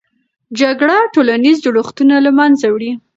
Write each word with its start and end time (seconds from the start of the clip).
جګړه 0.59 0.97
ټولنیز 1.13 1.57
جوړښتونه 1.65 2.15
له 2.25 2.31
منځه 2.39 2.65
وړي. 2.69 2.91